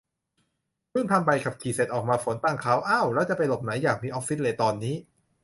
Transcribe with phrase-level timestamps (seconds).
[0.91, 4.95] เพิ่งทำใบขับขี่เสร็จ ออกมา ฝนตั้งเค้า เอ้า แล้วจะไปหลบไหน อยากมีออฟฟิศเลยตอนนี้